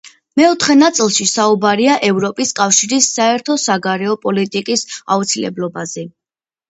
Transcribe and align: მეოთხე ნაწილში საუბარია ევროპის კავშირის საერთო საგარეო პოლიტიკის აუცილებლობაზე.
მეოთხე 0.39 0.75
ნაწილში 0.77 1.27
საუბარია 1.31 1.97
ევროპის 2.07 2.53
კავშირის 2.61 3.09
საერთო 3.19 3.59
საგარეო 3.67 4.19
პოლიტიკის 4.25 4.85
აუცილებლობაზე. 5.17 6.07